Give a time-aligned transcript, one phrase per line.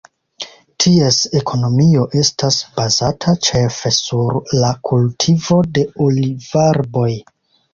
[0.83, 7.09] Ties ekonomio estas bazata ĉefe sur la kultivo de olivarboj.